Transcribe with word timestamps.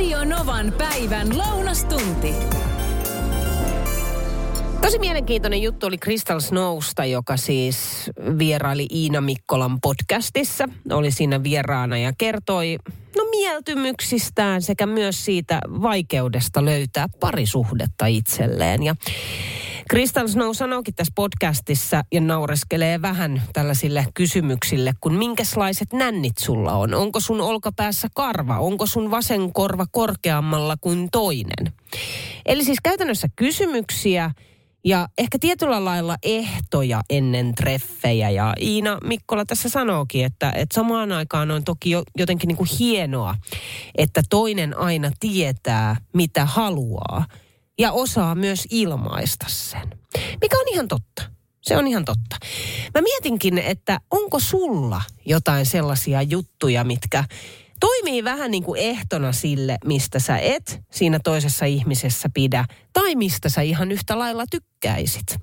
Radio 0.00 0.24
Novan 0.24 0.72
päivän 0.78 1.38
lounastunti. 1.38 2.34
Tosi 4.82 4.98
mielenkiintoinen 4.98 5.62
juttu 5.62 5.86
oli 5.86 5.98
Crystal 5.98 6.40
Snowsta, 6.40 7.04
joka 7.04 7.36
siis 7.36 8.10
vieraili 8.38 8.86
Iina 8.94 9.20
Mikkolan 9.20 9.80
podcastissa. 9.80 10.68
Oli 10.90 11.10
siinä 11.10 11.42
vieraana 11.42 11.98
ja 11.98 12.12
kertoi 12.18 12.78
no 13.16 13.24
mieltymyksistään 13.30 14.62
sekä 14.62 14.86
myös 14.86 15.24
siitä 15.24 15.60
vaikeudesta 15.82 16.64
löytää 16.64 17.06
parisuhdetta 17.20 18.06
itselleen. 18.06 18.82
Ja 18.82 18.96
Crystal 19.90 20.28
Snow 20.28 20.50
sanoikin 20.52 20.94
tässä 20.94 21.12
podcastissa 21.14 22.04
ja 22.12 22.20
naureskelee 22.20 23.02
vähän 23.02 23.42
tällaisille 23.52 24.06
kysymyksille, 24.14 24.92
kun 25.00 25.14
minkälaiset 25.14 25.92
nännit 25.92 26.38
sulla 26.38 26.72
on? 26.72 26.94
Onko 26.94 27.20
sun 27.20 27.40
olkapäässä 27.40 28.08
karva? 28.14 28.58
Onko 28.58 28.86
sun 28.86 29.10
vasen 29.10 29.52
korva 29.52 29.86
korkeammalla 29.92 30.76
kuin 30.80 31.08
toinen? 31.12 31.72
Eli 32.46 32.64
siis 32.64 32.78
käytännössä 32.82 33.28
kysymyksiä, 33.36 34.30
ja 34.84 35.08
ehkä 35.18 35.38
tietyllä 35.40 35.84
lailla 35.84 36.16
ehtoja 36.22 37.02
ennen 37.10 37.54
treffejä. 37.54 38.30
Ja 38.30 38.54
Iina 38.60 38.98
Mikkola 39.04 39.44
tässä 39.44 39.68
sanookin, 39.68 40.24
että, 40.24 40.50
että 40.50 40.74
samaan 40.74 41.12
aikaan 41.12 41.50
on 41.50 41.64
toki 41.64 41.90
jo, 41.90 42.02
jotenkin 42.18 42.48
niin 42.48 42.56
kuin 42.56 42.70
hienoa, 42.78 43.34
että 43.94 44.22
toinen 44.30 44.78
aina 44.78 45.10
tietää, 45.20 45.96
mitä 46.12 46.44
haluaa 46.44 47.24
ja 47.80 47.92
osaa 47.92 48.34
myös 48.34 48.66
ilmaista 48.70 49.46
sen. 49.48 49.88
Mikä 50.40 50.56
on 50.58 50.68
ihan 50.68 50.88
totta. 50.88 51.22
Se 51.60 51.76
on 51.76 51.86
ihan 51.86 52.04
totta. 52.04 52.36
Mä 52.94 53.00
mietinkin, 53.00 53.58
että 53.58 54.00
onko 54.10 54.40
sulla 54.40 55.02
jotain 55.26 55.66
sellaisia 55.66 56.22
juttuja, 56.22 56.84
mitkä 56.84 57.24
toimii 57.80 58.24
vähän 58.24 58.50
niin 58.50 58.62
kuin 58.62 58.80
ehtona 58.80 59.32
sille, 59.32 59.78
mistä 59.84 60.18
sä 60.18 60.38
et 60.38 60.80
siinä 60.90 61.20
toisessa 61.24 61.66
ihmisessä 61.66 62.28
pidä, 62.34 62.64
tai 62.92 63.14
mistä 63.14 63.48
sä 63.48 63.62
ihan 63.62 63.92
yhtä 63.92 64.18
lailla 64.18 64.44
tykkäisit. 64.50 65.36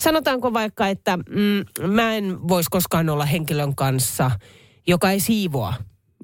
Sanotaanko 0.00 0.52
vaikka, 0.52 0.88
että 0.88 1.16
mm, 1.16 1.90
mä 1.92 2.14
en 2.14 2.48
voisi 2.48 2.70
koskaan 2.70 3.08
olla 3.08 3.24
henkilön 3.24 3.74
kanssa, 3.76 4.30
joka 4.86 5.10
ei 5.10 5.20
siivoa 5.20 5.74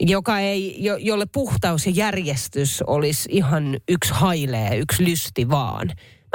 joka 0.01 0.39
ei, 0.39 0.85
jo, 0.85 0.97
jolle 0.97 1.27
puhtaus 1.27 1.87
ja 1.87 1.93
järjestys 1.93 2.83
olisi 2.87 3.29
ihan 3.33 3.77
yksi 3.89 4.15
hailee, 4.15 4.77
yksi 4.77 5.05
lysti 5.05 5.49
vaan. 5.49 5.87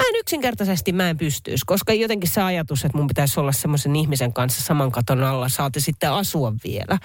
Mä 0.02 0.08
en 0.08 0.16
yksinkertaisesti 0.16 0.92
mä 0.92 1.10
en 1.10 1.18
pystyisi, 1.18 1.64
koska 1.66 1.94
jotenkin 1.94 2.30
se 2.30 2.42
ajatus, 2.42 2.86
että 2.86 2.98
mun 2.98 3.08
pitäisi 3.08 3.40
olla 3.40 3.52
semmoisen 3.52 3.96
ihmisen 3.96 4.34
kanssa 4.34 4.62
saman 4.62 4.92
katon 4.92 5.24
alla, 5.24 5.50
saati 5.50 5.82
sitten 5.82 6.12
asua 6.12 6.54
vielä, 6.64 6.98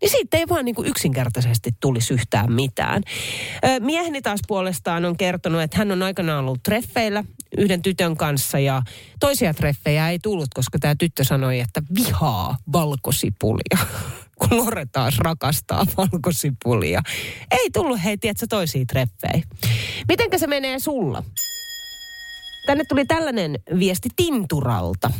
niin 0.00 0.10
siitä 0.10 0.36
ei 0.36 0.48
vaan 0.48 0.64
niin 0.64 0.74
kuin 0.74 0.88
yksinkertaisesti 0.88 1.70
tulisi 1.80 2.14
yhtään 2.14 2.52
mitään. 2.52 3.02
Mieheni 3.80 4.22
taas 4.22 4.40
puolestaan 4.48 5.04
on 5.04 5.16
kertonut, 5.16 5.62
että 5.62 5.78
hän 5.78 5.92
on 5.92 6.02
aikanaan 6.02 6.44
ollut 6.44 6.62
treffeillä 6.62 7.24
yhden 7.58 7.82
tytön 7.82 8.16
kanssa 8.16 8.58
ja 8.58 8.82
toisia 9.20 9.54
treffejä 9.54 10.10
ei 10.10 10.18
tullut, 10.18 10.48
koska 10.54 10.78
tämä 10.78 10.94
tyttö 10.98 11.24
sanoi, 11.24 11.60
että 11.60 11.82
vihaa 11.94 12.56
valkosipulia 12.72 13.78
kun 14.48 14.56
Lore 14.56 14.86
taas 14.92 15.18
rakastaa 15.18 15.86
valkosipulia. 15.96 17.02
Ei 17.50 17.70
tullut 17.72 18.04
hei, 18.04 18.18
tiedätkö, 18.18 18.46
toisiin 18.48 18.86
treffeihin. 18.86 19.44
Mitenkä 20.08 20.38
se 20.38 20.46
menee 20.46 20.78
sulla? 20.78 21.22
Tänne 22.66 22.84
tuli 22.88 23.04
tällainen 23.04 23.58
viesti 23.78 24.08
Tinturalta. 24.16 25.10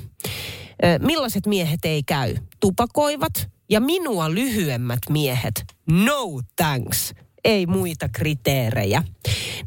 Millaiset 1.00 1.46
miehet 1.46 1.84
ei 1.84 2.02
käy? 2.02 2.36
Tupakoivat 2.60 3.50
ja 3.70 3.80
minua 3.80 4.34
lyhyemmät 4.34 4.98
miehet. 5.10 5.64
No 5.90 6.40
thanks. 6.56 7.14
Ei 7.44 7.66
muita 7.66 8.08
kriteerejä. 8.08 9.02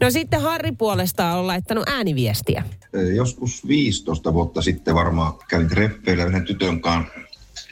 No 0.01 0.11
sitten 0.11 0.41
Harri 0.41 0.71
puolestaan 0.71 1.39
on 1.39 1.47
laittanut 1.47 1.89
ääniviestiä. 1.89 2.63
Joskus 3.15 3.67
15 3.67 4.33
vuotta 4.33 4.61
sitten 4.61 4.95
varmaan 4.95 5.33
kävin 5.49 5.69
treffeillä 5.69 6.25
yhden 6.25 6.45
tytön 6.45 6.81
kanssa, 6.81 7.13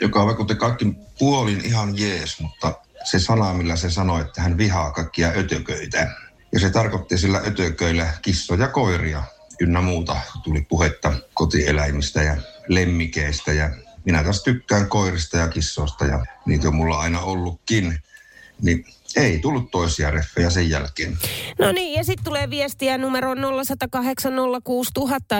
joka 0.01 0.25
vaikutti 0.25 0.55
kaikki 0.55 0.85
puolin 1.19 1.65
ihan 1.65 1.99
jees, 1.99 2.39
mutta 2.39 2.73
se 3.03 3.19
sana, 3.19 3.53
millä 3.53 3.75
se 3.75 3.89
sanoi, 3.89 4.21
että 4.21 4.41
hän 4.41 4.57
vihaa 4.57 4.91
kaikkia 4.91 5.31
ötököitä. 5.37 6.11
Ja 6.51 6.59
se 6.59 6.69
tarkoitti 6.69 7.17
sillä 7.17 7.41
ötököillä 7.47 8.13
kissoja, 8.21 8.67
koiria 8.67 9.23
ynnä 9.59 9.81
muuta. 9.81 10.15
Tuli 10.43 10.61
puhetta 10.61 11.13
kotieläimistä 11.33 12.23
ja 12.23 12.35
lemmikeistä 12.67 13.53
ja 13.53 13.69
minä 14.05 14.23
taas 14.23 14.43
tykkään 14.43 14.89
koirista 14.89 15.37
ja 15.37 15.47
kissoista 15.47 16.05
ja 16.05 16.25
niitä 16.45 16.67
on 16.67 16.75
mulla 16.75 16.99
aina 16.99 17.19
ollutkin. 17.19 17.99
Niin 18.61 18.85
ei 19.15 19.39
tullut 19.39 19.71
toisia 19.71 20.11
reffejä 20.11 20.49
sen 20.49 20.69
jälkeen. 20.69 21.17
No 21.59 21.71
niin, 21.71 21.97
ja 21.97 22.03
sitten 22.03 22.23
tulee 22.23 22.49
viestiä 22.49 22.97
numero 22.97 23.33
0806000, 23.33 23.39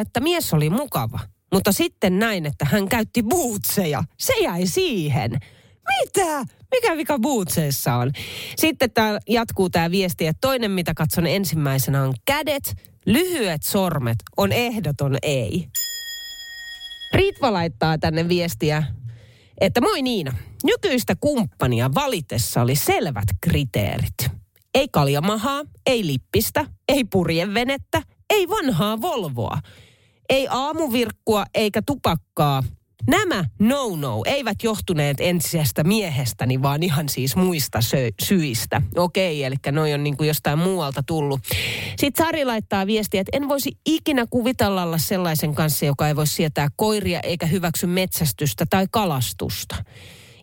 että 0.01 0.19
mies 0.19 0.53
oli 0.53 0.69
mukava. 0.69 1.19
Mutta 1.53 1.71
sitten 1.71 2.19
näin, 2.19 2.45
että 2.45 2.65
hän 2.65 2.89
käytti 2.89 3.23
bootseja. 3.23 4.03
Se 4.19 4.33
jäi 4.43 4.67
siihen. 4.67 5.31
Mitä? 5.99 6.45
Mikä 6.71 6.97
vika 6.97 7.19
bootseissa 7.19 7.95
on? 7.95 8.11
Sitten 8.57 8.91
tää 8.91 9.19
jatkuu 9.29 9.69
tämä 9.69 9.91
viesti, 9.91 10.27
että 10.27 10.41
toinen 10.41 10.71
mitä 10.71 10.93
katson 10.93 11.27
ensimmäisenä 11.27 12.03
on 12.03 12.13
kädet, 12.25 12.75
lyhyet 13.05 13.63
sormet 13.63 14.17
on 14.37 14.51
ehdoton 14.51 15.17
ei. 15.23 15.67
Ritva 17.13 17.53
laittaa 17.53 17.97
tänne 17.97 18.29
viestiä, 18.29 18.83
että 19.61 19.81
moi 19.81 20.01
Niina, 20.01 20.33
nykyistä 20.63 21.15
kumppania 21.19 21.89
valitessa 21.95 22.61
oli 22.61 22.75
selvät 22.75 23.27
kriteerit. 23.41 24.17
Ei 24.73 24.87
kaljamahaa, 24.87 25.61
ei 25.85 26.07
lippistä, 26.07 26.65
ei 26.87 27.03
purjevenettä, 27.03 28.01
ei 28.29 28.49
vanhaa 28.49 29.01
Volvoa. 29.01 29.57
Ei 30.33 30.47
aamuvirkkua 30.49 31.45
eikä 31.53 31.81
tupakkaa, 31.85 32.63
Nämä 33.07 33.45
no-no 33.59 34.21
eivät 34.25 34.63
johtuneet 34.63 35.17
ensisijaisesta 35.19 35.83
miehestäni, 35.83 36.61
vaan 36.61 36.83
ihan 36.83 37.09
siis 37.09 37.35
muista 37.35 37.79
sö- 37.79 38.13
syistä. 38.23 38.81
Okei, 38.95 39.44
eli 39.44 39.55
noi 39.71 39.94
on 39.94 40.03
niin 40.03 40.17
kuin 40.17 40.27
jostain 40.27 40.59
muualta 40.59 41.03
tullut. 41.03 41.39
Sitten 41.97 42.25
Sari 42.25 42.45
laittaa 42.45 42.88
viestiä, 42.88 43.21
että 43.21 43.38
en 43.38 43.49
voisi 43.49 43.71
ikinä 43.85 44.25
kuvitella 44.29 44.83
olla 44.83 44.97
sellaisen 44.97 45.55
kanssa, 45.55 45.85
joka 45.85 46.07
ei 46.07 46.16
voi 46.16 46.27
sietää 46.27 46.67
koiria 46.75 47.19
eikä 47.19 47.45
hyväksy 47.45 47.88
metsästystä 47.88 48.65
tai 48.69 48.85
kalastusta. 48.91 49.75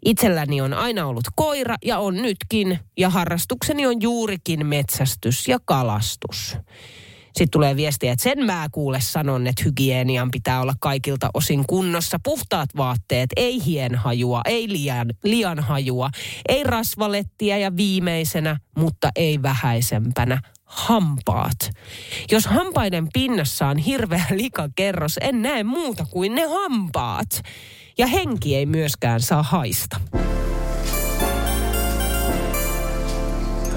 Itselläni 0.04 0.60
on 0.60 0.74
aina 0.74 1.06
ollut 1.06 1.26
koira 1.36 1.76
ja 1.84 1.98
on 1.98 2.16
nytkin, 2.16 2.78
ja 2.98 3.10
harrastukseni 3.10 3.86
on 3.86 4.02
juurikin 4.02 4.66
metsästys 4.66 5.48
ja 5.48 5.58
kalastus. 5.64 6.56
Sitten 7.32 7.50
tulee 7.50 7.76
viestiä, 7.76 8.12
että 8.12 8.22
sen 8.22 8.46
mä 8.46 8.66
kuule 8.72 9.00
sanon, 9.00 9.46
että 9.46 9.62
hygienian 9.64 10.30
pitää 10.30 10.60
olla 10.60 10.74
kaikilta 10.80 11.30
osin 11.34 11.64
kunnossa. 11.66 12.18
Puhtaat 12.24 12.70
vaatteet, 12.76 13.30
ei 13.36 13.64
hienhajua, 13.64 14.40
ei 14.44 14.68
liian, 14.68 15.10
liian 15.24 15.60
hajua, 15.60 16.10
ei 16.48 16.64
rasvalettia 16.64 17.58
ja 17.58 17.76
viimeisenä, 17.76 18.56
mutta 18.76 19.10
ei 19.16 19.42
vähäisempänä, 19.42 20.40
hampaat. 20.64 21.70
Jos 22.30 22.46
hampaiden 22.46 23.08
pinnassa 23.12 23.66
on 23.66 23.78
hirveä 23.78 24.24
likakerros, 24.30 25.18
en 25.20 25.42
näe 25.42 25.64
muuta 25.64 26.06
kuin 26.10 26.34
ne 26.34 26.46
hampaat. 26.46 27.42
Ja 27.98 28.06
henki 28.06 28.56
ei 28.56 28.66
myöskään 28.66 29.20
saa 29.20 29.42
haista. 29.42 30.00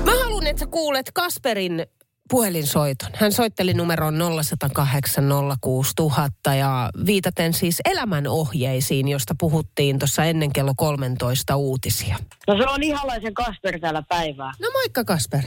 Mä 0.06 0.12
haluan, 0.24 0.48
että 0.48 0.60
sä 0.60 0.68
kuulet 0.68 1.12
Kasperin 1.14 1.86
puhelinsoiton. 2.34 3.10
Hän 3.16 3.32
soitteli 3.32 3.74
numeroon 3.74 4.16
0108 4.44 5.24
06000 5.62 6.56
ja 6.56 6.90
viitaten 7.06 7.54
siis 7.54 7.82
elämän 7.86 8.28
ohjeisiin, 8.28 9.08
josta 9.08 9.36
puhuttiin 9.40 10.00
tuossa 10.00 10.24
ennen 10.24 10.54
kello 10.54 10.74
13 10.78 11.56
uutisia. 11.56 12.16
No 12.48 12.58
se 12.58 12.64
on 12.70 12.84
ihalaisen 12.84 13.34
Kasper 13.34 13.80
täällä 13.80 14.04
päivää. 14.10 14.52
No 14.62 14.68
moikka 14.74 15.04
Kasper. 15.04 15.42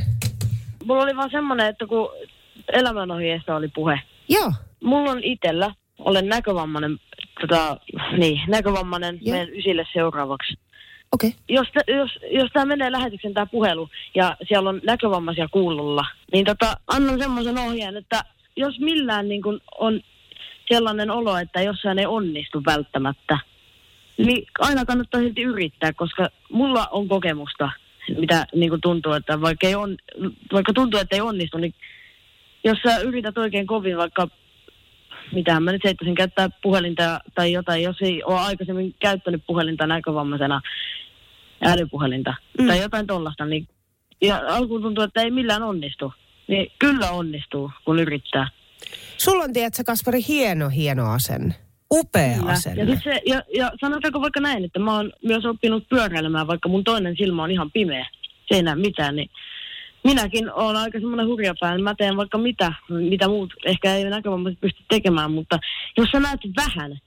Mulla 0.85 1.03
oli 1.03 1.17
vaan 1.17 1.31
semmoinen, 1.31 1.67
että 1.67 1.87
kun 1.87 2.09
elämänohjeesta 2.73 3.57
oli 3.57 3.69
puhe. 3.69 4.01
Joo. 4.29 4.53
Mulla 4.85 5.11
on 5.11 5.25
itellä, 5.25 5.75
olen 5.99 6.29
näkövammainen, 6.29 6.99
tota, 7.41 7.77
niin, 8.19 8.41
näkövammainen 8.49 9.19
Joo. 9.21 9.37
meidän 9.37 9.55
ysille 9.55 9.87
seuraavaksi. 9.93 10.55
Okay. 11.13 11.31
Jos, 11.49 11.69
jos, 11.89 12.11
jos 12.31 12.51
tämä 12.53 12.65
menee 12.65 12.93
lähetyksen 12.93 13.35
tämä 13.35 13.47
puhelu 13.47 13.89
ja 14.15 14.37
siellä 14.49 14.69
on 14.69 14.81
näkövammaisia 14.85 15.49
kuulolla, 15.49 16.05
niin 16.33 16.45
tota, 16.45 16.77
annan 16.87 17.19
semmoisen 17.19 17.59
ohjeen, 17.59 17.97
että 17.97 18.25
jos 18.57 18.81
millään 18.81 19.29
niin 19.29 19.43
kun 19.43 19.61
on 19.79 20.01
sellainen 20.73 21.11
olo, 21.11 21.37
että 21.37 21.63
jossain 21.63 21.99
ei 21.99 22.07
onnistu 22.07 22.63
välttämättä, 22.67 23.39
niin 24.19 24.47
aina 24.59 24.85
kannattaa 24.85 25.21
silti 25.21 25.43
yrittää, 25.43 25.93
koska 25.93 26.29
mulla 26.53 26.87
on 26.87 27.09
kokemusta, 27.09 27.71
mitä 28.19 28.47
niin 28.55 28.71
kun 28.71 28.81
tuntuu, 28.81 29.13
että 29.13 29.41
vaikka, 29.41 29.67
ei 29.67 29.75
on, 29.75 29.97
vaikka 30.53 30.73
tuntuu, 30.73 31.01
että 31.01 31.17
ei 31.17 31.21
onnistu, 31.21 31.59
niin 31.59 31.75
jos 32.65 32.79
sä 32.83 32.99
yrität 32.99 33.39
oikein 33.39 33.67
kovin 33.67 33.97
vaikka 33.97 34.29
mitähän 35.35 35.63
mä 35.63 35.73
nyt 35.73 35.85
heittäisin 35.85 36.15
käyttää 36.15 36.49
puhelinta 36.63 37.21
tai 37.35 37.53
jotain, 37.53 37.83
jos 37.83 37.97
ei 38.03 38.23
ole 38.25 38.41
aikaisemmin 38.41 38.95
käyttänyt 39.01 39.43
puhelinta 39.47 39.87
näkövammaisena 39.87 40.61
älypuhelinta 41.63 42.35
Mm. 42.59 42.67
tai 42.67 42.81
jotain 42.81 43.07
tollasta, 43.07 43.45
niin 43.45 43.69
ja 44.23 44.43
alkuun 44.49 44.83
tuntuu, 44.83 45.05
että 45.05 45.23
ei 45.23 45.31
millään 45.31 45.63
onnistu. 45.63 46.13
niin 46.49 46.73
kyllä 46.79 47.11
onnistuu, 47.11 47.71
kun 47.85 47.99
yrittää. 47.99 48.49
Sulla 49.17 49.45
on, 49.45 49.53
tiedätkö, 49.53 49.83
Kaspari, 49.87 50.21
hieno, 50.29 50.69
hieno 50.69 51.11
asenne. 51.13 51.55
Upea 51.93 52.35
Kyllä. 52.39 52.53
asenne. 52.53 52.83
Ja, 52.85 53.01
se, 53.05 53.21
ja, 53.27 53.43
ja 53.57 53.73
sanotaanko 53.81 54.21
vaikka 54.21 54.41
näin, 54.41 54.65
että 54.65 54.79
mä 54.79 54.97
oon 54.97 55.13
myös 55.25 55.45
oppinut 55.45 55.89
pyöräilemään, 55.89 56.47
vaikka 56.47 56.69
mun 56.69 56.85
toinen 56.85 57.17
silmä 57.17 57.43
on 57.43 57.51
ihan 57.51 57.71
pimeä. 57.71 58.07
Se 58.49 58.55
ei 58.55 58.63
näe 58.63 58.75
mitään, 58.75 59.17
niin 59.17 59.31
minäkin 60.07 60.53
olen 60.53 60.77
aika 60.77 60.99
semmoinen 60.99 61.27
hurjapää. 61.27 61.79
Mä 61.79 61.95
teen 61.95 62.17
vaikka 62.17 62.39
mitä, 62.39 62.73
mitä 62.89 63.29
muut 63.29 63.55
ehkä 63.65 63.95
ei 63.95 64.05
näkövammaiset 64.05 64.61
pysty 64.61 64.83
tekemään, 64.89 65.31
mutta 65.31 65.59
jos 65.97 66.09
sä 66.13 66.21
näet 66.21 66.41
vähän, 66.57 66.99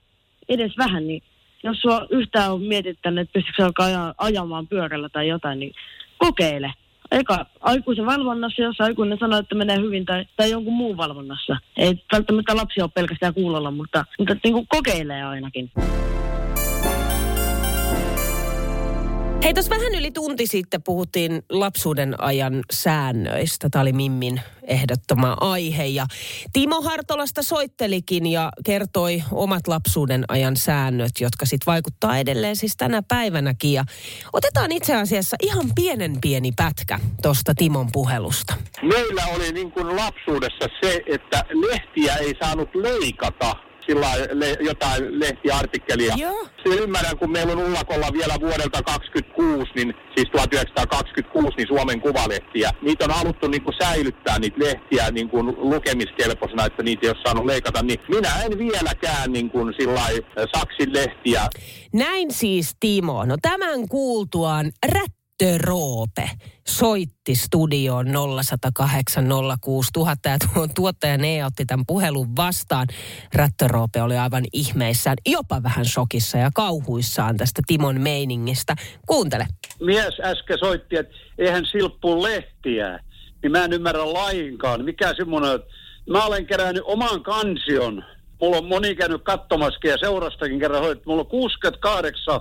edes 0.48 0.72
vähän, 0.78 1.06
niin 1.06 1.22
jos 1.62 1.80
sua 1.80 2.06
yhtään 2.10 2.52
on 2.52 2.62
mietittänyt, 2.62 3.22
että 3.22 3.32
pystytkö 3.32 3.64
alkaa 3.64 3.86
aja- 3.86 4.14
ajamaan 4.18 4.68
pyörällä 4.68 5.08
tai 5.08 5.28
jotain, 5.28 5.58
niin 5.58 5.72
kokeile. 6.18 6.72
Eka 7.10 7.46
aikuisen 7.60 8.06
valvonnassa, 8.06 8.62
jos 8.62 8.80
aikuinen 8.80 9.18
sanoo, 9.18 9.38
että 9.38 9.54
menee 9.54 9.76
hyvin, 9.76 10.04
tai, 10.04 10.26
tai 10.36 10.50
jonkun 10.50 10.72
muun 10.72 10.96
valvonnassa. 10.96 11.56
Ei 11.76 12.04
välttämättä 12.12 12.56
lapsi 12.56 12.82
ole 12.82 12.90
pelkästään 12.94 13.34
kuulolla, 13.34 13.70
mutta, 13.70 14.04
mutta 14.18 14.36
niin 14.44 14.52
kuin 14.52 14.66
kokeilee 14.68 15.24
ainakin. 15.24 15.70
Hei, 19.42 19.54
tuossa 19.54 19.70
vähän 19.70 19.94
yli 19.94 20.10
tunti 20.10 20.46
sitten 20.46 20.82
puhuttiin 20.82 21.42
lapsuuden 21.50 22.20
ajan 22.22 22.62
säännöistä. 22.72 23.68
Tämä 23.70 23.82
oli 23.82 23.92
Mimmin 23.92 24.40
ehdottoma 24.62 25.36
aihe. 25.40 25.86
Ja 25.86 26.06
Timo 26.52 26.82
Hartolasta 26.82 27.42
soittelikin 27.42 28.26
ja 28.26 28.52
kertoi 28.66 29.22
omat 29.32 29.68
lapsuuden 29.68 30.24
ajan 30.28 30.56
säännöt, 30.56 31.10
jotka 31.20 31.46
sitten 31.46 31.66
vaikuttaa 31.66 32.18
edelleen 32.18 32.56
siis 32.56 32.76
tänä 32.76 33.02
päivänäkin. 33.08 33.72
Ja 33.72 33.84
otetaan 34.32 34.72
itse 34.72 34.96
asiassa 34.96 35.36
ihan 35.42 35.66
pienen 35.74 36.20
pieni 36.20 36.52
pätkä 36.56 37.00
tuosta 37.22 37.54
Timon 37.54 37.88
puhelusta. 37.92 38.54
Meillä 38.82 39.22
oli 39.34 39.52
niin 39.52 39.72
kuin 39.72 39.96
lapsuudessa 39.96 40.68
se, 40.82 41.00
että 41.06 41.44
lehtiä 41.70 42.14
ei 42.14 42.34
saanut 42.42 42.68
leikata 42.74 43.69
sillä 43.86 44.10
le, 44.32 44.56
jotain 44.60 45.20
lehtiartikkelia. 45.20 46.14
Joo. 46.16 46.48
Se 46.62 46.74
ymmärrän, 46.82 47.18
kun 47.18 47.32
meillä 47.32 47.52
on 47.52 47.58
Ullakolla 47.58 48.12
vielä 48.12 48.34
vuodelta 48.40 48.82
26, 48.82 49.70
niin 49.74 49.94
siis 50.16 50.30
1926, 50.30 51.56
niin 51.56 51.68
Suomen 51.68 52.00
kuvalehtiä. 52.00 52.70
Niitä 52.82 53.04
on 53.04 53.10
haluttu 53.10 53.48
niin 53.48 53.62
kuin 53.62 53.74
säilyttää 53.82 54.38
niitä 54.38 54.56
lehtiä 54.58 55.10
niin 55.10 55.28
kuin 55.28 55.46
lukemiskelpoisena, 55.46 56.64
että 56.64 56.82
niitä 56.82 57.06
ei 57.06 57.10
ole 57.10 57.18
saanut 57.24 57.44
leikata. 57.44 57.82
Niin 57.82 58.00
minä 58.08 58.42
en 58.42 58.58
vieläkään 58.58 59.32
niin 59.32 59.50
kuin 59.50 59.74
sillä 59.78 60.00
äh, 60.00 60.48
saksin 60.56 60.92
lehtiä 60.92 61.42
Näin 61.92 62.32
siis 62.32 62.76
Timo. 62.80 63.24
No 63.24 63.36
tämän 63.42 63.88
kuultuaan 63.88 64.72
Rättö 64.86 65.19
Roope 65.58 66.30
soitti 66.68 67.34
studioon 67.34 68.06
0108 68.06 69.24
06000 69.60 70.28
ja 70.28 70.36
tuon 70.38 70.68
tuottaja 70.74 71.18
Ne 71.18 71.44
otti 71.44 71.66
tämän 71.66 71.86
puhelun 71.86 72.36
vastaan. 72.36 72.86
Rättö 73.34 73.68
Roope 73.68 74.02
oli 74.02 74.18
aivan 74.18 74.44
ihmeissään, 74.52 75.16
jopa 75.26 75.62
vähän 75.62 75.84
shokissa 75.84 76.38
ja 76.38 76.50
kauhuissaan 76.54 77.36
tästä 77.36 77.62
Timon 77.66 78.00
meiningistä. 78.00 78.76
Kuuntele. 79.06 79.46
mies 79.80 80.20
äsken 80.24 80.58
soitti, 80.58 80.96
että 80.96 81.14
eihän 81.38 81.66
silppu 81.66 82.22
lehtiä, 82.22 83.00
niin 83.42 83.52
mä 83.52 83.64
en 83.64 83.72
ymmärrä 83.72 84.12
lainkaan. 84.12 84.84
Mikä 84.84 85.14
semmoinen, 85.16 85.54
että 85.54 85.66
mä 86.10 86.24
olen 86.24 86.46
kerännyt 86.46 86.82
oman 86.86 87.22
kansion. 87.22 88.04
Mulla 88.40 88.56
on 88.56 88.64
moni 88.64 88.94
käynyt 88.94 89.22
katsomaskin 89.24 89.90
ja 89.90 89.98
seurastakin 89.98 90.58
kerran 90.60 90.80
hoidettu. 90.80 91.10
Mulla 91.10 91.22
on 91.22 91.26
68 91.26 92.40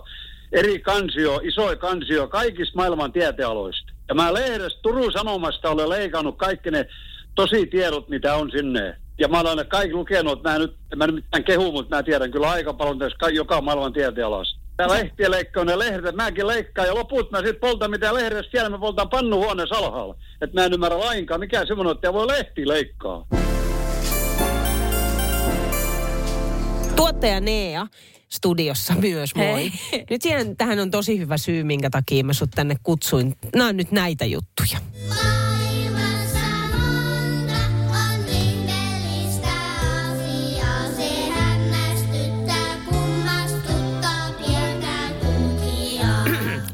eri 0.52 0.80
kansio, 0.80 1.40
isoja 1.44 1.76
kansio 1.76 2.28
kaikista 2.28 2.76
maailman 2.76 3.12
tietealoista. 3.12 3.94
Ja 4.08 4.16
mä 4.16 4.34
lehdestä 4.34 4.80
Turun 4.82 5.12
Sanomasta 5.12 5.70
olen 5.70 5.90
leikannut 5.90 6.38
kaikki 6.38 6.72
ne 6.72 6.88
tosi 7.36 7.66
tiedot, 7.66 8.10
mitä 8.10 8.36
on 8.36 8.52
sinne. 8.52 8.96
Ja 9.20 9.28
mä 9.28 9.40
olen 9.40 9.68
kaikki 9.68 9.94
lukenut, 9.94 10.40
että 10.40 10.50
mä 10.50 10.56
en 10.56 10.62
nyt, 10.62 10.76
mä 10.96 11.04
en 11.04 11.14
mitään 11.14 11.44
kehu, 11.44 11.72
mutta 11.72 11.96
mä 11.96 12.04
tiedän 12.04 12.32
kyllä 12.32 12.50
aika 12.50 12.74
paljon 12.74 13.00
tästä 13.00 13.18
ka- 13.20 13.30
joka 13.30 13.62
maailman 13.62 13.94
tietealasta. 13.94 14.60
Tää 14.78 14.90
lehtiä 14.90 15.32
leikkaa 15.32 15.66
ne 15.66 15.80
lehdet, 15.80 16.16
mäkin 16.16 16.48
leikkaan 16.48 16.88
ja 16.88 16.96
loput 16.96 17.32
mä 17.32 17.38
sitten 17.38 17.60
poltan 17.60 17.92
mitä 17.92 18.14
lehdestä 18.14 18.52
siellä, 18.52 18.70
mä 18.70 18.78
poltan 18.78 19.10
pannuhuoneessa 19.10 19.78
alhaalla. 19.78 20.16
Että 20.42 20.62
mä 20.62 20.66
en 20.66 20.74
ymmärrä 20.74 21.00
lainkaan, 21.00 21.40
mikä 21.40 21.66
semmoinen, 21.66 21.96
että 21.96 22.14
voi 22.14 22.28
lehti 22.28 22.68
leikkaa. 22.68 23.26
Tuottaja 26.96 27.40
Nea 27.40 27.88
studiossa 28.30 28.94
myös, 29.02 29.36
moi. 29.36 29.72
Nyt 30.10 30.22
siihen, 30.22 30.58
tähän 30.58 30.80
on 30.80 30.92
tosi 30.92 31.20
hyvä 31.20 31.38
syy, 31.38 31.64
minkä 31.64 31.90
takia 31.90 32.24
mä 32.24 32.34
sut 32.34 32.52
tänne 32.56 32.76
kutsuin. 32.84 33.36
Nämä 33.56 33.70
on 33.70 33.78
nyt 33.78 33.92
näitä 33.92 34.26
juttuja. 34.26 34.80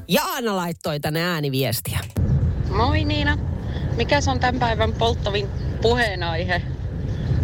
Jaana 0.07 0.55
laittoi 0.55 0.99
tänne 0.99 1.23
ääniviestiä. 1.23 1.99
Moi 2.69 3.03
Niina. 3.03 3.37
Mikä 3.95 4.19
on 4.27 4.39
tämän 4.39 4.59
päivän 4.59 4.93
polttavin 4.93 5.47
puheenaihe? 5.81 6.61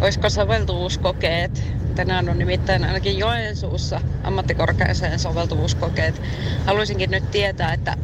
Olisiko 0.00 0.30
soveltuvuuskokeet? 0.30 1.81
Tänään 1.94 2.28
on 2.28 2.38
nimittäin 2.38 2.84
ainakin 2.84 3.18
Joensuussa 3.18 4.00
ammattikorkeaseen 4.24 5.18
soveltuvuuskokeet. 5.18 6.22
Haluaisinkin 6.66 7.10
nyt 7.10 7.30
tietää, 7.30 7.72
että 7.72 7.96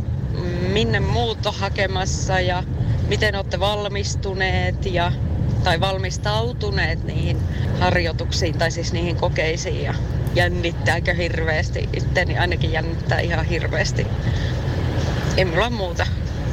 minne 0.73 1.01
muut 1.01 1.47
on 1.47 1.55
hakemassa 1.55 2.41
ja 2.41 2.63
miten 3.09 3.35
olette 3.35 3.61
valmistuneet 3.61 4.87
ja, 4.87 5.13
tai 5.65 5.81
valmistautuneet 5.81 7.05
niihin 7.05 7.39
harjoituksiin 7.81 8.59
tai 8.59 8.71
siis 8.71 8.93
niihin 8.93 9.17
kokeisiin 9.17 9.83
ja 9.83 9.95
jännittääkö 10.35 11.15
hirveästi? 11.15 11.89
Itteni 11.93 12.39
ainakin 12.39 12.73
jännittää 12.73 13.21
ihan 13.21 13.45
hirveästi. 13.45 14.07
Ei 15.37 15.45
mulla 15.45 15.71
muuta. 15.71 16.07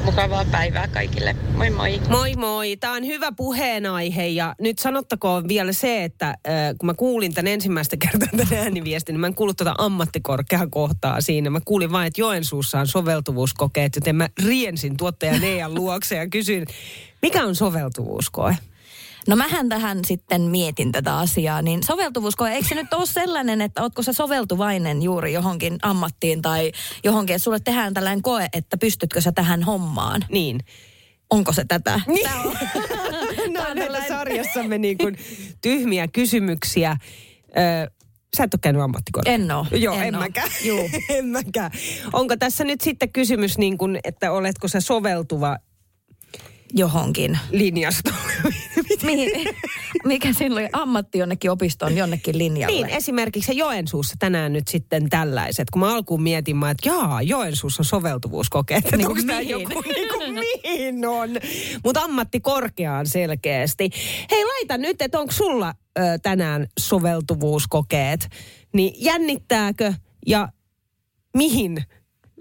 Mukavaa 0.06 0.44
päivää 0.52 0.88
kaikille. 0.88 1.36
Moi 1.56 1.70
moi. 1.70 2.00
Moi 2.08 2.34
moi, 2.36 2.76
tämä 2.76 2.92
on 2.92 3.06
hyvä 3.06 3.32
puheenaihe 3.32 4.26
ja 4.26 4.54
nyt 4.60 4.78
sanottakoon 4.78 5.48
vielä 5.48 5.72
se, 5.72 6.04
että 6.04 6.28
äh, 6.28 6.34
kun 6.78 6.86
mä 6.86 6.94
kuulin 6.94 7.34
tämän 7.34 7.52
ensimmäistä 7.52 7.96
kertaa 7.96 8.28
tämän 8.36 8.62
ääniviestin, 8.64 9.12
niin 9.12 9.20
mä 9.20 9.26
en 9.26 9.34
kuullut 9.34 9.56
tuota 9.56 9.74
ammattikorkeakohtaa 9.78 11.20
siinä. 11.20 11.50
Mä 11.50 11.60
kuulin 11.64 11.92
vain, 11.92 12.06
että 12.06 12.20
Joensuussa 12.20 12.80
on 12.80 12.86
soveltuvuuskokeet, 12.86 13.96
joten 13.96 14.16
mä 14.16 14.28
riensin 14.46 14.96
tuottaja 14.96 15.38
Nean 15.38 15.74
luokse 15.74 16.16
ja 16.16 16.28
kysyin, 16.28 16.66
mikä 17.22 17.44
on 17.44 17.54
soveltuvuuskoe? 17.54 18.56
No 19.26 19.36
mähän 19.36 19.68
tähän 19.68 19.98
sitten 20.06 20.40
mietin 20.42 20.92
tätä 20.92 21.18
asiaa, 21.18 21.62
niin 21.62 21.82
soveltuvuuskoe, 21.82 22.52
eikö 22.52 22.68
se 22.68 22.74
nyt 22.74 22.92
ole 22.94 23.06
sellainen, 23.06 23.60
että 23.60 23.82
ootko 23.82 24.02
sä 24.02 24.12
soveltuvainen 24.12 25.02
juuri 25.02 25.32
johonkin 25.32 25.78
ammattiin 25.82 26.42
tai 26.42 26.72
johonkin, 27.04 27.36
että 27.36 27.44
sulle 27.44 27.60
tehdään 27.60 27.94
tällainen 27.94 28.22
koe, 28.22 28.48
että 28.52 28.76
pystytkö 28.78 29.20
sä 29.20 29.32
tähän 29.32 29.62
hommaan? 29.62 30.24
Niin. 30.30 30.60
Onko 31.30 31.52
se 31.52 31.64
tätä? 31.68 32.00
Niin. 32.06 32.28
Tää 32.28 32.40
on- 32.40 32.52
no 33.54 33.62
tällainen- 33.74 34.08
sarjassamme 34.08 34.78
niin 34.78 34.98
kuin 34.98 35.16
tyhmiä 35.62 36.08
kysymyksiä. 36.08 36.96
Ö, 37.48 37.90
sä 38.36 38.44
et 38.44 38.54
ole 38.54 38.60
käynyt 38.62 38.82
ammattikorkeaa. 38.82 39.34
En 39.34 39.50
oo, 39.50 39.66
Joo, 39.70 39.94
en, 39.94 40.02
en 40.02 40.18
mäkään. 40.18 40.48
Juu. 40.64 40.90
en 41.08 41.26
mäkään. 41.26 41.70
Onko 42.12 42.36
tässä 42.36 42.64
nyt 42.64 42.80
sitten 42.80 43.12
kysymys 43.12 43.58
niin 43.58 43.78
kuin, 43.78 43.98
että 44.04 44.32
oletko 44.32 44.68
sä 44.68 44.80
soveltuva 44.80 45.56
Johonkin. 46.74 47.38
linjasto? 47.50 48.10
Mihin, 49.02 49.30
mikä 50.04 50.32
silloin 50.32 50.64
oli 50.64 50.70
ammatti 50.72 51.18
jonnekin 51.18 51.50
opistoon, 51.50 51.96
jonnekin 51.96 52.38
linjalle? 52.38 52.76
Niin, 52.76 52.88
esimerkiksi 52.88 53.56
Joensuussa 53.56 54.14
tänään 54.18 54.52
nyt 54.52 54.68
sitten 54.68 55.10
tällaiset. 55.10 55.70
Kun 55.70 55.80
mä 55.80 55.92
alkuun 55.94 56.22
mietin, 56.22 56.56
mä, 56.56 56.70
että 56.70 56.88
jaa, 56.88 57.22
Joensuussa 57.22 57.80
on 57.80 57.84
soveltuvuuskokeet. 57.84 58.92
Niin 58.92 59.08
onko 59.08 59.22
tämä 59.26 59.40
joku, 59.40 59.80
niin 59.80 60.08
kuin 60.08 60.34
mihin 60.64 61.06
on? 61.06 61.30
Mutta 61.84 62.00
ammatti 62.00 62.40
korkeaan 62.40 63.06
selkeästi. 63.06 63.90
Hei, 64.30 64.44
laita 64.44 64.78
nyt, 64.78 65.02
että 65.02 65.18
onko 65.20 65.32
sulla 65.32 65.74
ö, 65.98 66.02
tänään 66.22 66.66
soveltuvuuskokeet. 66.80 68.28
Niin 68.72 68.94
jännittääkö 68.96 69.92
ja 70.26 70.48
mihin 71.36 71.84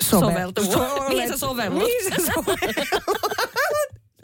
sove- 0.04 0.20
Soveltuvu- 0.20 0.72
so- 0.74 1.06
Mihin 1.10 1.30
sä 1.30 1.38
sovellut? 1.38 1.84
Mihin 1.84 2.04
sä 2.04 2.32
sovellut? 2.36 2.76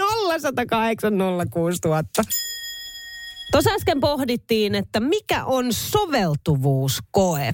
0108 0.01 1.13
06000. 1.51 2.23
Tuossa 3.51 3.69
äsken 3.71 3.99
pohdittiin, 3.99 4.75
että 4.75 4.99
mikä 4.99 5.45
on 5.45 5.73
soveltuvuuskoe. 5.73 7.51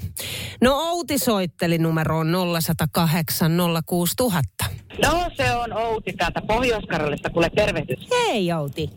No 0.62 0.74
Outi 0.74 1.18
soitteli 1.18 1.78
numeroon 1.78 2.28
0108 2.62 3.52
06000. 3.86 4.66
No 5.04 5.30
se 5.38 5.56
on 5.56 5.74
Outi 5.74 6.14
täältä 6.14 6.42
Pohjois-Karjalista, 6.48 7.30
kuule 7.30 7.50
tervehdys. 7.56 8.08
Hei 8.12 8.54
Outi. 8.54 8.90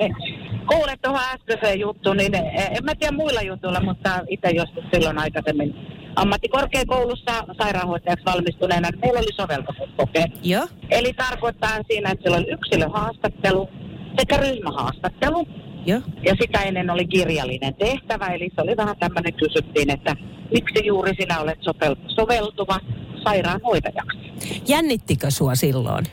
Kuule 0.69 0.97
tuohon 1.03 1.21
äskeiseen 1.35 1.81
juttuun, 1.81 2.17
niin 2.17 2.35
en 2.35 2.85
mä 2.85 2.95
tiedä 2.95 3.17
muilla 3.17 3.43
jutuilla, 3.43 3.81
mutta 3.81 4.21
itse 4.29 4.51
joskus 4.51 4.85
silloin 4.95 5.19
aikaisemmin 5.19 5.75
ammattikorkeakoulussa 6.17 7.45
sairaanhoitajaksi 7.63 8.25
valmistuneena, 8.25 8.89
niin 8.91 9.01
meillä 9.01 9.19
oli 9.19 9.35
soveltuvuuskokeet. 9.37 10.31
Joo. 10.43 10.67
Eli 10.91 11.13
tarkoittaa 11.13 11.79
siinä, 11.91 12.11
että 12.11 12.23
siellä 12.23 12.37
on 12.37 12.49
yksilöhaastattelu 12.49 13.69
sekä 14.19 14.37
ryhmähaastattelu. 14.37 15.47
Joo. 15.87 16.01
Ja 16.27 16.35
sitä 16.43 16.63
ennen 16.63 16.91
oli 16.91 17.07
kirjallinen 17.07 17.75
tehtävä, 17.75 18.27
eli 18.27 18.51
se 18.55 18.63
oli 18.63 18.77
vähän 18.77 18.97
tämmöinen, 18.99 19.33
kysyttiin, 19.35 19.91
että 19.91 20.17
miksi 20.55 20.87
juuri 20.87 21.15
sinä 21.21 21.41
olet 21.41 21.59
soveltuva 22.17 22.79
sairaanhoitajaksi. 23.25 24.19
Jännittikö 24.69 25.31
sua 25.31 25.55
silloin? 25.55 26.05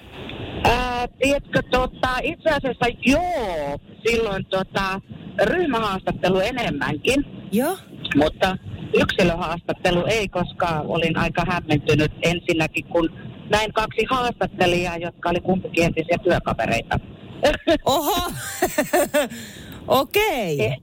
Ää, 0.67 1.07
tiedätkö, 1.07 1.61
tota, 1.71 2.17
itse 2.23 2.49
asiassa 2.49 2.85
joo, 3.05 3.79
silloin 4.07 4.45
tota, 4.45 5.01
ryhmähaastattelu 5.43 6.39
enemmänkin, 6.39 7.25
Joo. 7.51 7.77
mutta 8.15 8.57
yksilöhaastattelu 8.93 10.05
ei, 10.05 10.27
koska 10.27 10.83
olin 10.87 11.17
aika 11.17 11.43
hämmentynyt 11.49 12.11
ensinnäkin, 12.23 12.85
kun 12.85 13.09
näin 13.49 13.73
kaksi 13.73 14.05
haastattelijaa, 14.09 14.97
jotka 14.97 15.29
oli 15.29 15.39
kumpikin 15.39 15.83
entisiä 15.83 16.17
työkavereita. 16.23 16.99
Oho! 17.85 18.31
Okei. 20.01 20.65
Et, 20.65 20.73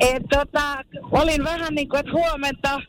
et, 0.00 0.22
tota, 0.30 0.76
olin 1.10 1.44
vähän 1.44 1.74
niin 1.74 1.88
kuin, 1.88 2.00
että 2.00 2.12
huomenta, 2.12 2.80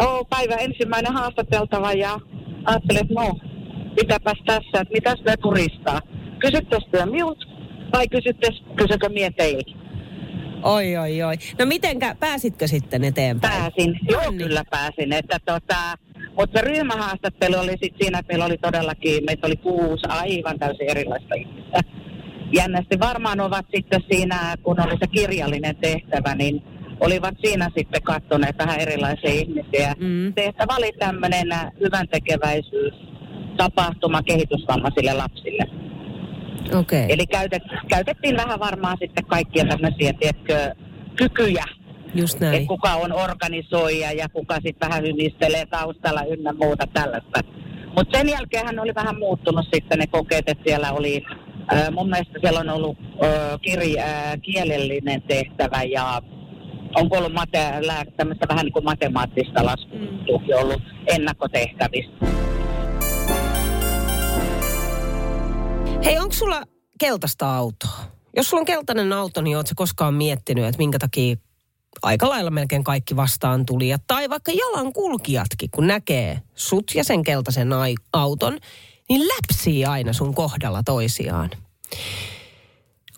oh, 0.00 0.28
päivä 0.30 0.54
ensimmäinen 0.54 1.12
haastateltava 1.12 1.92
ja 1.92 2.18
ajattelin, 2.64 3.02
että 3.02 3.14
no, 3.14 3.38
mitäpäs 4.00 4.38
tässä, 4.46 4.80
että 4.80 4.94
mitäs 4.94 5.20
me 5.24 5.36
turistaa. 5.36 6.00
Kysyttäis 6.38 6.84
työ 6.90 7.06
minulta 7.06 7.46
vai 7.92 8.08
kysyttäis, 8.08 8.62
kysykö 8.76 9.08
mie 9.08 9.30
teiltä? 9.30 9.70
Oi, 10.62 10.96
oi, 10.96 11.22
oi. 11.22 11.34
No 11.58 11.66
mitenkä, 11.66 12.16
pääsitkö 12.20 12.66
sitten 12.66 13.04
eteenpäin? 13.04 13.62
Pääsin, 13.62 14.00
joo 14.10 14.22
Onni. 14.26 14.44
kyllä 14.44 14.64
pääsin. 14.70 15.12
Että 15.12 15.38
tota, 15.44 15.94
mutta 16.38 16.58
se 16.58 16.64
ryhmähaastattelu 16.64 17.56
oli 17.56 17.70
sitten 17.70 17.96
siinä, 18.00 18.18
että 18.18 18.32
meillä 18.32 18.44
oli 18.44 18.58
todellakin, 18.58 19.24
meitä 19.24 19.46
oli 19.46 19.56
kuusi 19.56 20.06
aivan 20.08 20.58
täysin 20.58 20.90
erilaista 20.90 21.34
ihmistä. 21.34 21.80
Jännästi 22.54 23.00
varmaan 23.00 23.40
ovat 23.40 23.66
sitten 23.74 24.00
siinä, 24.10 24.54
kun 24.62 24.80
oli 24.80 24.96
se 25.00 25.06
kirjallinen 25.06 25.76
tehtävä, 25.76 26.34
niin 26.34 26.62
olivat 27.00 27.34
siinä 27.44 27.68
sitten 27.76 28.02
katsoneet 28.02 28.58
vähän 28.58 28.80
erilaisia 28.80 29.30
ihmisiä. 29.30 29.94
Mm. 29.98 30.34
Tehtävä 30.34 30.76
oli 30.78 30.92
tämmöinen 30.98 31.46
hyvän 31.80 32.08
tekeväisyys 32.08 33.11
tapahtuma 33.56 34.22
kehitysvammaisille 34.22 35.12
lapsille. 35.12 35.64
Okei. 36.74 37.06
Eli 37.08 37.26
käytet, 37.26 37.62
käytettiin 37.88 38.36
vähän 38.36 38.60
varmaan 38.60 38.96
sitten 39.00 39.24
kaikkia 39.24 39.64
tämmöisiä, 39.64 40.12
tiedätkö, 40.12 40.74
kykyjä 41.16 41.64
Just 42.14 42.40
näin. 42.40 42.66
kuka 42.66 42.94
on 42.94 43.12
organisoija 43.12 44.12
ja 44.12 44.28
kuka 44.28 44.54
sitten 44.54 44.88
vähän 44.88 45.02
hymistelee 45.02 45.66
taustalla 45.66 46.22
ynnä 46.22 46.52
muuta 46.52 46.86
tällaista. 46.92 47.40
Mutta 47.96 48.18
sen 48.18 48.28
jälkeen 48.28 48.66
hän 48.66 48.78
oli 48.78 48.94
vähän 48.94 49.18
muuttunut 49.18 49.66
sitten 49.74 49.98
ne 49.98 50.06
kokeet, 50.06 50.48
että 50.48 50.64
siellä 50.66 50.92
oli, 50.92 51.22
ää, 51.68 51.90
mun 51.90 52.10
mielestä 52.10 52.38
siellä 52.40 52.60
on 52.60 52.70
ollut 52.70 52.98
ää, 53.22 53.58
kiri, 53.62 53.98
ää, 53.98 54.36
kielellinen 54.36 55.22
tehtävä 55.22 55.82
ja 55.82 56.22
onko 56.94 57.18
ollut 57.18 57.32
mate, 57.32 57.58
tämmöistä 58.16 58.48
vähän 58.48 58.64
niin 58.64 58.72
kuin 58.72 58.84
matemaattista 58.84 59.64
laskua 59.64 60.60
ollut 60.60 60.82
ennakkotehtävistä. 61.06 62.31
Hei, 66.04 66.18
onko 66.18 66.32
sulla 66.32 66.62
keltaista 66.98 67.56
autoa? 67.56 67.98
Jos 68.36 68.50
sulla 68.50 68.60
on 68.60 68.64
keltainen 68.66 69.12
auto, 69.12 69.40
niin 69.42 69.56
ootko 69.56 69.72
koskaan 69.76 70.14
miettinyt, 70.14 70.64
että 70.64 70.78
minkä 70.78 70.98
takia 70.98 71.36
aika 72.02 72.28
lailla 72.28 72.50
melkein 72.50 72.84
kaikki 72.84 73.16
vastaan 73.16 73.66
tuli. 73.66 73.90
Tai 74.06 74.30
vaikka 74.30 74.52
jalankulkijatkin, 74.52 75.70
kun 75.70 75.86
näkee 75.86 76.42
sut 76.54 76.92
ja 76.94 77.04
sen 77.04 77.22
keltaisen 77.22 77.72
ai- 77.72 77.94
auton, 78.12 78.58
niin 79.08 79.20
läpsii 79.28 79.84
aina 79.84 80.12
sun 80.12 80.34
kohdalla 80.34 80.82
toisiaan. 80.82 81.50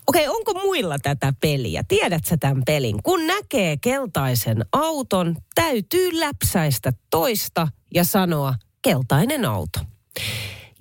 Okei, 0.07 0.27
onko 0.27 0.53
muilla 0.53 0.99
tätä 0.99 1.33
peliä? 1.41 1.83
Tiedät 1.87 2.25
sä 2.25 2.37
tämän 2.37 2.63
pelin? 2.65 3.03
Kun 3.03 3.27
näkee 3.27 3.77
keltaisen 3.77 4.65
auton, 4.71 5.35
täytyy 5.55 6.19
läpsäistä 6.19 6.93
toista 7.09 7.67
ja 7.93 8.03
sanoa 8.03 8.55
keltainen 8.81 9.45
auto. 9.45 9.79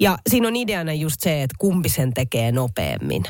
Ja 0.04 0.18
siinä 0.30 0.49
on 0.49 0.56
ideana 0.56 0.92
just 0.92 1.20
se, 1.20 1.42
että 1.42 1.54
kumpi 1.58 1.88
sen 1.88 2.14
tekee 2.14 2.52
nopeammin. 2.52 3.23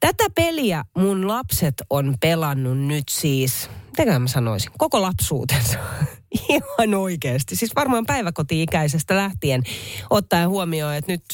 Tätä 0.00 0.24
peliä 0.34 0.84
mun 0.96 1.28
lapset 1.28 1.74
on 1.90 2.14
pelannut 2.20 2.78
nyt 2.78 3.04
siis, 3.10 3.70
mitäkään 3.86 4.22
mä 4.22 4.28
sanoisin, 4.28 4.70
koko 4.78 5.02
lapsuutensa. 5.02 5.78
Ihan 6.48 6.94
oikeasti. 6.94 7.56
Siis 7.56 7.76
varmaan 7.76 8.06
päiväkoti-ikäisestä 8.06 9.16
lähtien 9.16 9.62
ottaen 10.10 10.48
huomioon, 10.48 10.94
että 10.94 11.12
nyt 11.12 11.24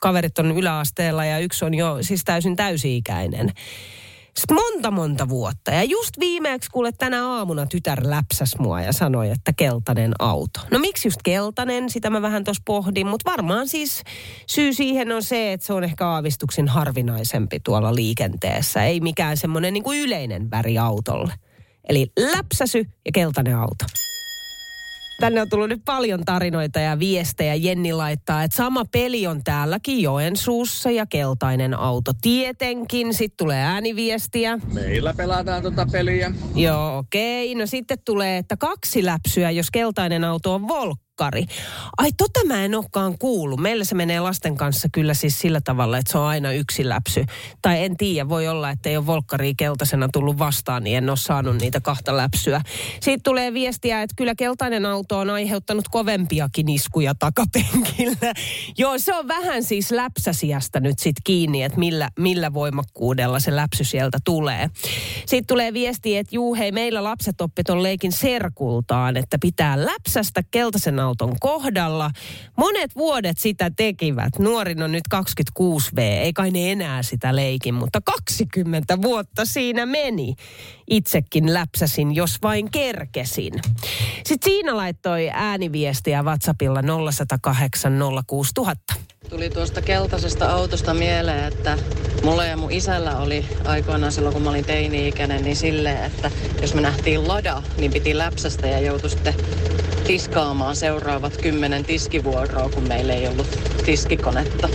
kaverit 0.00 0.38
on 0.38 0.58
yläasteella 0.58 1.24
ja 1.24 1.38
yksi 1.38 1.64
on 1.64 1.74
jo 1.74 1.98
siis 2.00 2.24
täysin 2.24 2.56
täysi-ikäinen. 2.56 3.52
Sitten 4.36 4.56
monta 4.56 4.90
monta 4.90 5.28
vuotta. 5.28 5.70
Ja 5.70 5.84
just 5.84 6.10
viimeksi 6.20 6.70
kuule 6.70 6.92
tänä 6.92 7.26
aamuna 7.26 7.66
tytär 7.66 8.00
läpsäs 8.04 8.56
mua 8.58 8.80
ja 8.80 8.92
sanoi, 8.92 9.30
että 9.30 9.52
keltainen 9.52 10.12
auto. 10.18 10.60
No 10.70 10.78
miksi 10.78 11.08
just 11.08 11.20
keltainen, 11.24 11.90
sitä 11.90 12.10
mä 12.10 12.22
vähän 12.22 12.44
tuossa 12.44 12.62
pohdin, 12.66 13.06
mutta 13.06 13.30
varmaan 13.30 13.68
siis 13.68 14.02
syy 14.46 14.72
siihen 14.72 15.12
on 15.12 15.22
se, 15.22 15.52
että 15.52 15.66
se 15.66 15.72
on 15.72 15.84
ehkä 15.84 16.08
aavistuksen 16.08 16.68
harvinaisempi 16.68 17.60
tuolla 17.60 17.94
liikenteessä. 17.94 18.84
Ei 18.84 19.00
mikään 19.00 19.36
semmoinen 19.36 19.72
niin 19.72 19.84
kuin 19.84 20.00
yleinen 20.00 20.50
väri 20.50 20.78
autolle. 20.78 21.32
Eli 21.88 22.12
läpsäsy 22.18 22.78
ja 22.78 23.12
keltainen 23.14 23.56
auto. 23.56 23.84
Tänne 25.20 25.40
on 25.40 25.48
tullut 25.48 25.68
nyt 25.68 25.82
paljon 25.84 26.24
tarinoita 26.24 26.80
ja 26.80 26.98
viestejä. 26.98 27.54
Jenni 27.54 27.92
laittaa, 27.92 28.42
että 28.42 28.56
sama 28.56 28.84
peli 28.92 29.26
on 29.26 29.44
täälläkin 29.44 30.02
Joensuussa 30.02 30.90
ja 30.90 31.06
keltainen 31.06 31.74
auto 31.74 32.12
tietenkin. 32.22 33.14
Sitten 33.14 33.36
tulee 33.36 33.62
ääniviestiä. 33.62 34.58
Meillä 34.72 35.14
pelataan 35.16 35.62
tota 35.62 35.86
peliä. 35.92 36.32
Joo, 36.54 36.98
okei. 36.98 37.54
No 37.54 37.66
sitten 37.66 37.98
tulee, 38.04 38.38
että 38.38 38.56
kaksi 38.56 39.04
läpsyä, 39.04 39.50
jos 39.50 39.70
keltainen 39.70 40.24
auto 40.24 40.54
on 40.54 40.68
volkkari. 41.20 41.44
Ai 41.96 42.10
tota 42.16 42.40
mä 42.46 42.64
en 42.64 42.74
olekaan 42.74 43.18
kuullut. 43.18 43.60
Meillä 43.60 43.84
se 43.84 43.94
menee 43.94 44.20
lasten 44.20 44.56
kanssa 44.56 44.88
kyllä 44.92 45.14
siis 45.14 45.40
sillä 45.40 45.60
tavalla, 45.60 45.98
että 45.98 46.12
se 46.12 46.18
on 46.18 46.26
aina 46.26 46.52
yksi 46.52 46.88
läpsy. 46.88 47.24
Tai 47.62 47.84
en 47.84 47.96
tiedä, 47.96 48.28
voi 48.28 48.48
olla, 48.48 48.70
että 48.70 48.88
ei 48.88 48.96
ole 48.96 49.06
volkkaria 49.06 49.52
keltaisena 49.56 50.08
tullut 50.12 50.38
vastaan, 50.38 50.84
niin 50.84 50.96
en 50.96 51.08
ole 51.08 51.16
saanut 51.16 51.56
niitä 51.60 51.80
kahta 51.80 52.16
läpsyä. 52.16 52.60
Sitten 52.92 53.22
tulee 53.22 53.52
viestiä, 53.54 54.02
että 54.02 54.14
kyllä 54.16 54.34
keltainen 54.34 54.86
auto 54.86 55.18
on 55.18 55.30
aiheuttanut 55.30 55.88
kovempiakin 55.88 56.68
iskuja 56.68 57.14
takapenkillä. 57.14 58.32
Joo, 58.78 58.98
se 58.98 59.14
on 59.14 59.28
vähän 59.28 59.62
siis 59.62 59.90
läpsäsiästä 59.90 60.80
nyt 60.80 60.98
sit 60.98 61.16
kiinni, 61.24 61.62
että 61.62 61.78
millä, 61.78 62.10
millä 62.18 62.52
voimakkuudella 62.52 63.40
se 63.40 63.56
läpsy 63.56 63.84
sieltä 63.84 64.18
tulee. 64.24 64.70
Sitten 65.26 65.46
tulee 65.46 65.72
viesti, 65.72 66.16
että 66.16 66.36
juu, 66.36 66.54
hei, 66.54 66.72
meillä 66.72 67.04
lapset 67.04 67.40
oppi 67.40 67.64
ton 67.64 67.82
leikin 67.82 68.12
serkultaan, 68.12 69.16
että 69.16 69.38
pitää 69.40 69.84
läpsästä 69.84 70.42
keltaisen 70.50 71.00
auton 71.06 71.34
kohdalla. 71.40 72.10
Monet 72.56 72.96
vuodet 72.96 73.38
sitä 73.38 73.70
tekivät. 73.76 74.38
Nuorin 74.38 74.82
on 74.82 74.92
nyt 74.92 75.04
26V, 75.14 75.98
ei 76.00 76.32
kai 76.32 76.50
ne 76.50 76.72
enää 76.72 77.02
sitä 77.02 77.36
leikin, 77.36 77.74
mutta 77.74 78.00
20 78.04 79.02
vuotta 79.02 79.44
siinä 79.44 79.86
meni. 79.86 80.34
Itsekin 80.90 81.54
läpsäsin, 81.54 82.14
jos 82.14 82.38
vain 82.42 82.70
kerkesin. 82.70 83.52
Sitten 84.24 84.52
siinä 84.52 84.76
laittoi 84.76 85.30
ääniviestiä 85.32 86.22
WhatsAppilla 86.22 86.82
0108 86.82 87.92
06000. 88.26 88.94
Tuli 89.30 89.50
tuosta 89.50 89.82
keltaisesta 89.82 90.50
autosta 90.50 90.94
mieleen, 90.94 91.44
että 91.44 91.78
mulla 92.24 92.44
ja 92.44 92.56
mun 92.56 92.70
isällä 92.70 93.18
oli 93.18 93.46
aikoinaan 93.64 94.12
silloin, 94.12 94.32
kun 94.32 94.42
mä 94.42 94.50
olin 94.50 94.64
teini-ikäinen, 94.64 95.44
niin 95.44 95.56
silleen, 95.56 96.04
että 96.04 96.30
jos 96.62 96.74
me 96.74 96.80
nähtiin 96.80 97.28
lada, 97.28 97.62
niin 97.78 97.92
piti 97.92 98.18
läpsästä 98.18 98.66
ja 98.66 98.80
joutui 98.80 99.10
sitten 99.10 99.34
tiskaamaan 100.06 100.76
seuraavat 100.76 101.36
kymmenen 101.42 101.84
tiskivuoroa, 101.84 102.68
kun 102.68 102.88
meillä 102.88 103.12
ei 103.12 103.28
ollut 103.28 103.58
tiskikonetta. 103.84 104.68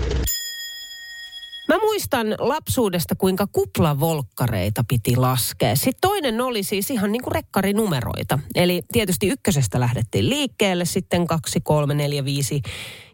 Mä 1.67 1.77
muistan 1.77 2.27
lapsuudesta, 2.39 3.15
kuinka 3.15 3.47
kuplavolkkareita 3.51 4.83
piti 4.87 5.15
laskea. 5.15 5.75
Sitten 5.75 6.01
toinen 6.01 6.41
oli 6.41 6.63
siis 6.63 6.91
ihan 6.91 7.11
niin 7.11 7.21
kuin 7.21 7.31
rekkarinumeroita. 7.31 8.39
Eli 8.55 8.81
tietysti 8.91 9.27
ykkösestä 9.27 9.79
lähdettiin 9.79 10.29
liikkeelle, 10.29 10.85
sitten 10.85 11.27
kaksi, 11.27 11.61
kolme, 11.63 11.93
neljä, 11.93 12.25
viisi 12.25 12.61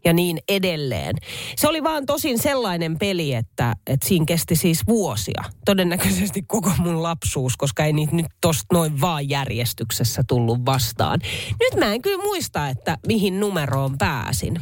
ja 0.07 0.13
niin 0.13 0.39
edelleen. 0.49 1.15
Se 1.57 1.67
oli 1.67 1.83
vaan 1.83 2.05
tosin 2.05 2.39
sellainen 2.39 2.97
peli, 2.97 3.33
että, 3.33 3.75
että 3.87 4.07
siinä 4.07 4.25
kesti 4.25 4.55
siis 4.55 4.81
vuosia. 4.87 5.43
Todennäköisesti 5.65 6.43
koko 6.47 6.71
mun 6.77 7.03
lapsuus, 7.03 7.57
koska 7.57 7.85
ei 7.85 7.93
niitä 7.93 8.15
nyt 8.15 8.25
tosta 8.41 8.65
noin 8.73 9.01
vaan 9.01 9.29
järjestyksessä 9.29 10.23
tullut 10.27 10.65
vastaan. 10.65 11.19
Nyt 11.59 11.79
mä 11.79 11.93
en 11.93 12.01
kyllä 12.01 12.23
muista, 12.23 12.69
että 12.69 12.97
mihin 13.07 13.39
numeroon 13.39 13.97
pääsin. 13.97 14.61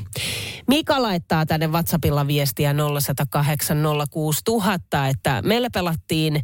Mika 0.67 1.01
laittaa 1.01 1.45
tänne 1.45 1.67
WhatsAppilla 1.67 2.27
viestiä 2.27 2.73
0108 2.73 3.77
06000, 4.11 5.07
että 5.07 5.41
meillä 5.41 5.69
pelattiin, 5.73 6.35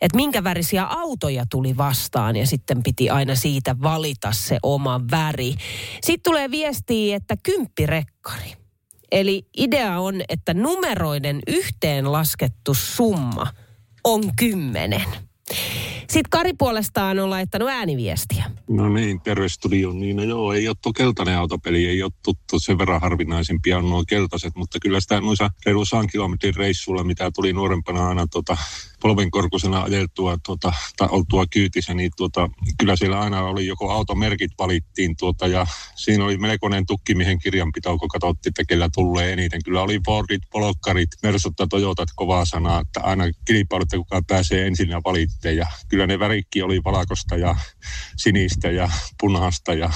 että 0.00 0.16
minkä 0.16 0.44
värisiä 0.44 0.84
autoja 0.84 1.44
tuli 1.50 1.76
vastaan 1.76 2.36
ja 2.36 2.46
sitten 2.46 2.82
piti 2.82 3.10
aina 3.10 3.34
siitä 3.34 3.76
valita 3.82 4.32
se 4.32 4.58
oma 4.62 5.00
väri. 5.10 5.54
Sitten 6.02 6.32
tulee 6.32 6.50
viestiä, 6.50 7.16
että 7.16 7.36
kymppirekkari. 8.22 8.56
Eli 9.10 9.46
idea 9.56 10.00
on, 10.00 10.20
että 10.28 10.54
numeroiden 10.54 11.40
yhteen 11.46 12.12
laskettu 12.12 12.74
summa 12.74 13.46
on 14.04 14.36
kymmenen. 14.36 15.27
Sitten 16.08 16.30
Kari 16.30 16.52
puolestaan 16.52 17.18
on 17.18 17.30
laittanut 17.30 17.68
ääniviestiä. 17.68 18.44
No 18.68 18.88
niin, 18.88 19.20
terve 19.20 19.48
studio. 19.48 19.92
Niin 19.92 20.16
no 20.16 20.22
joo, 20.22 20.52
ei 20.52 20.68
ole 20.68 20.76
tuo 20.82 20.92
keltainen 20.92 21.38
autopeli, 21.38 21.86
ei 21.86 22.02
ole 22.02 22.12
tuttu 22.24 22.58
sen 22.58 22.78
verran 22.78 23.00
harvinaisempia 23.00 23.78
on 23.78 23.90
nuo 23.90 24.04
keltaiset, 24.08 24.56
mutta 24.56 24.78
kyllä 24.82 25.00
sitä 25.00 25.20
noissa 25.20 25.50
reilu 25.66 25.84
100 25.84 26.06
kilometrin 26.06 26.54
reissulla, 26.54 27.04
mitä 27.04 27.30
tuli 27.30 27.52
nuorempana 27.52 28.08
aina 28.08 28.26
tota, 28.26 28.56
polvenkorkusena 29.00 29.82
ajeltua 29.82 30.38
tuota, 30.46 30.72
tai 30.96 31.08
oltua 31.10 31.44
kyytissä, 31.50 31.94
niin 31.94 32.10
tuota, 32.16 32.50
kyllä 32.78 32.96
siellä 32.96 33.20
aina 33.20 33.42
oli 33.42 33.66
joko 33.66 33.90
automerkit 33.90 34.50
valittiin 34.58 35.16
tuota, 35.16 35.46
ja 35.46 35.66
siinä 35.94 36.24
oli 36.24 36.38
melkoinen 36.38 36.86
tukkimiehen 36.86 37.38
kirjanpito, 37.38 37.98
kun 37.98 38.08
katsottiin, 38.08 38.50
että 38.50 38.64
kellä 38.68 38.88
tulee 38.94 39.32
eniten. 39.32 39.60
Kyllä 39.64 39.82
oli 39.82 40.00
Fordit, 40.06 40.42
Polokkarit, 40.50 41.10
Mersut 41.22 41.54
Toyotat 41.70 42.08
kovaa 42.16 42.44
sanaa, 42.44 42.80
että 42.80 43.00
aina 43.00 43.24
kilpailut, 43.44 43.88
kuka 43.96 44.22
pääsee 44.26 44.66
ensin 44.66 44.88
ja 44.88 45.00
valitteen. 45.04 45.56
Ja 45.56 45.66
kyllä 45.88 45.97
ne 46.06 46.18
värikki 46.18 46.62
oli 46.62 46.80
valkoista 46.84 47.36
ja 47.36 47.56
sinistä 48.16 48.70
ja 48.70 48.90
punaista 49.20 49.74
ja 49.74 49.90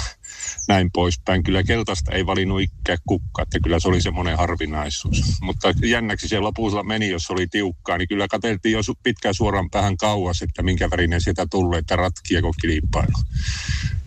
näin 0.69 0.91
poispäin. 0.93 1.43
Kyllä 1.43 1.63
keltaista 1.63 2.13
ei 2.13 2.27
valinnut 2.27 2.61
ikään 2.61 2.99
kukka, 3.07 3.43
että 3.43 3.61
kyllä 3.61 3.81
se 3.81 3.89
oli 3.89 4.01
semmoinen 4.01 4.39
harvinaisuus. 4.39 5.23
Mutta 5.41 5.73
jännäksi 5.85 6.29
se 6.29 6.39
lopulla 6.41 6.83
meni, 6.83 7.11
jos 7.11 7.31
oli 7.31 7.47
tiukkaa, 7.47 7.99
niin 7.99 8.09
kyllä 8.09 8.29
katseltiin 8.29 8.73
jo 8.73 8.81
pitkään 9.03 9.35
suoraan 9.35 9.71
päähän 9.71 9.97
kauas, 9.97 10.43
että 10.43 10.63
minkä 10.63 10.91
värinen 10.91 11.21
sieltä 11.21 11.47
tulee, 11.51 11.79
että 11.79 11.97
ratkiako 11.97 12.53
kilpailu. 12.61 13.13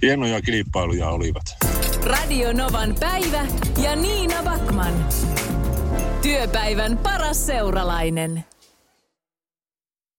Hienoja 0.01 0.41
kilpailuja 0.41 1.09
olivat. 1.09 1.45
Radio 2.03 2.53
Novan 2.53 2.95
päivä 2.99 3.45
ja 3.83 3.95
Niina 3.95 4.43
Backman. 4.43 5.05
Työpäivän 6.21 6.97
paras 6.97 7.45
seuralainen. 7.45 8.45